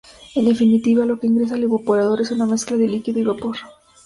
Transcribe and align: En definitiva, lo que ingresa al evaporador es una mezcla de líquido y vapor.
En 0.33 0.45
definitiva, 0.45 1.05
lo 1.05 1.19
que 1.19 1.27
ingresa 1.27 1.53
al 1.53 1.61
evaporador 1.61 2.21
es 2.21 2.31
una 2.31 2.47
mezcla 2.47 2.75
de 2.75 2.87
líquido 2.87 3.19
y 3.19 3.23
vapor. 3.23 3.57